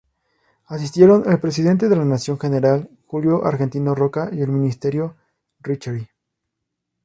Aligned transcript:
Asistieron 0.65 1.29
el 1.31 1.39
Presidente 1.39 1.87
de 1.87 1.95
la 1.95 2.05
Nación, 2.05 2.39
general 2.39 2.89
Julio 3.05 3.45
Argentino 3.45 3.93
Roca, 3.93 4.29
y 4.33 4.41
el 4.41 4.47
Ministro 4.49 5.15
Riccheri. 5.59 6.09